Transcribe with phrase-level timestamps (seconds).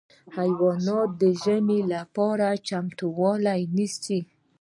[0.37, 4.19] حیوانات د ژمي لپاره چمتووالی نیسي.